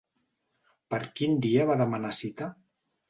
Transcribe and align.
Per 0.93 0.99
quin 1.19 1.37
dia 1.45 1.67
va 1.73 1.77
demanar 1.83 2.15
cita? 2.23 2.49